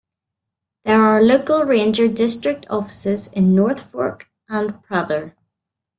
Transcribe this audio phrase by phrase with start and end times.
[0.83, 5.35] There are local ranger district offices in North Fork and Prather.